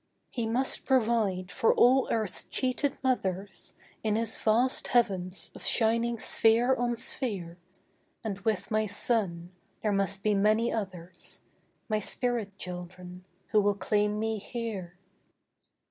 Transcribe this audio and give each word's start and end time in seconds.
He 0.31 0.47
must 0.47 0.83
provide 0.83 1.51
for 1.51 1.75
all 1.75 2.07
earth's 2.11 2.45
cheated 2.45 2.97
mothers 3.03 3.75
In 4.03 4.15
His 4.15 4.35
vast 4.35 4.87
heavens 4.87 5.51
of 5.53 5.63
shining 5.63 6.17
sphere 6.17 6.75
on 6.75 6.97
sphere, 6.97 7.59
And 8.23 8.39
with 8.39 8.71
my 8.71 8.87
son, 8.87 9.51
there 9.83 9.91
must 9.93 10.23
be 10.23 10.33
many 10.33 10.73
others— 10.73 11.43
My 11.87 11.99
spirit 11.99 12.57
children 12.57 13.25
who 13.51 13.61
will 13.61 13.75
claim 13.77 14.17
me 14.17 14.39
here. 14.39 14.97